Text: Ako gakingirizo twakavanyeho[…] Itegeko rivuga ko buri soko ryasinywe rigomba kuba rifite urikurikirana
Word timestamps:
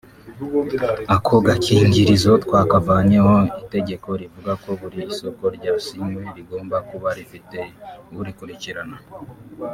Ako 1.15 1.35
gakingirizo 1.45 2.31
twakavanyeho[…] 2.43 3.35
Itegeko 3.61 4.09
rivuga 4.21 4.51
ko 4.63 4.69
buri 4.79 4.99
soko 5.17 5.45
ryasinywe 5.55 6.23
rigomba 6.35 6.77
kuba 6.89 7.07
rifite 7.17 7.57
urikurikirana 8.19 8.97